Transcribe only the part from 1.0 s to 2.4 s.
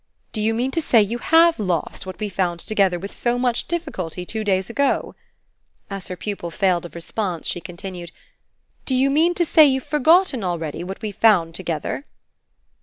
you HAVE lost what we